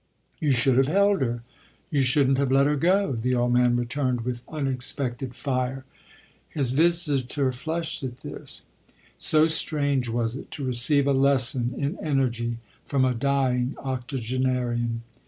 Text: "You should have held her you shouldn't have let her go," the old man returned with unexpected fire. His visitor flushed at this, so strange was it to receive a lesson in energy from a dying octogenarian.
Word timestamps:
"You 0.39 0.49
should 0.49 0.77
have 0.77 0.87
held 0.87 1.21
her 1.21 1.43
you 1.91 2.01
shouldn't 2.01 2.39
have 2.39 2.51
let 2.51 2.65
her 2.65 2.75
go," 2.75 3.11
the 3.15 3.35
old 3.35 3.53
man 3.53 3.75
returned 3.75 4.21
with 4.21 4.41
unexpected 4.47 5.35
fire. 5.35 5.85
His 6.49 6.71
visitor 6.71 7.51
flushed 7.51 8.01
at 8.01 8.21
this, 8.21 8.65
so 9.19 9.45
strange 9.45 10.09
was 10.09 10.35
it 10.35 10.49
to 10.49 10.65
receive 10.65 11.05
a 11.05 11.13
lesson 11.13 11.75
in 11.77 11.99
energy 11.99 12.57
from 12.87 13.05
a 13.05 13.13
dying 13.13 13.75
octogenarian. 13.77 15.03